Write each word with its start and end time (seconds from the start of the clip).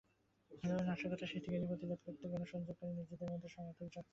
তবে 0.51 0.83
নাশকতা 0.87 1.15
সৃষ্টিকারীদের 1.21 1.69
প্রতিরোধ 1.71 1.99
করতে 2.05 2.25
গণসংযোগকালে 2.31 2.91
নিজের 2.93 3.17
সঙ্গে 3.21 3.47
সমর্থকদের 3.47 3.65
রাখতে 3.87 3.99
হচ্ছে। 3.99 4.09